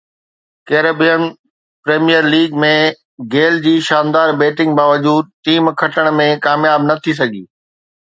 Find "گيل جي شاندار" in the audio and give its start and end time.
3.35-4.33